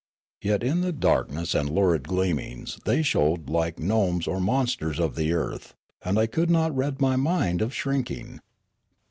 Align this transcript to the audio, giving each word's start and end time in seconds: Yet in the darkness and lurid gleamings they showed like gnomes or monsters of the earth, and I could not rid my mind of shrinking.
Yet 0.41 0.63
in 0.63 0.81
the 0.81 0.91
darkness 0.91 1.53
and 1.53 1.69
lurid 1.69 2.07
gleamings 2.07 2.79
they 2.85 3.03
showed 3.03 3.51
like 3.51 3.77
gnomes 3.77 4.25
or 4.25 4.39
monsters 4.41 4.99
of 4.99 5.13
the 5.15 5.31
earth, 5.31 5.75
and 6.03 6.17
I 6.17 6.25
could 6.25 6.49
not 6.49 6.75
rid 6.75 6.99
my 6.99 7.17
mind 7.17 7.61
of 7.61 7.71
shrinking. 7.71 8.39